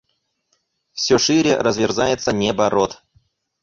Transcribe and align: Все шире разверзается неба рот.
Все 0.93 1.19
шире 1.19 1.57
разверзается 1.59 2.31
неба 2.33 2.71
рот. 2.71 3.03